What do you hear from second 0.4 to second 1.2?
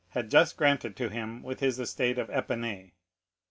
granted to